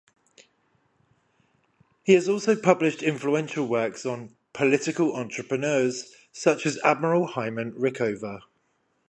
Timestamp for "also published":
2.27-3.03